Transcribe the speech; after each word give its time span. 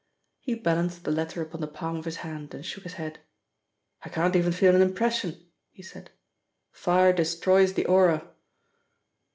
He 0.39 0.55
balanced 0.55 1.03
the 1.03 1.11
letter 1.11 1.43
upon 1.43 1.61
the 1.61 1.67
palm 1.67 1.95
of 1.97 2.05
his 2.05 2.15
hand 2.25 2.55
and 2.55 2.65
shook 2.65 2.85
his 2.85 2.93
head. 2.95 3.19
"I 4.01 4.09
can't 4.09 4.35
even 4.35 4.51
feel 4.51 4.75
an 4.75 4.81
impression," 4.81 5.45
he 5.69 5.83
said. 5.83 6.09
"Fire 6.71 7.13
destroys 7.13 7.73
the 7.73 7.85
aura." 7.85 8.27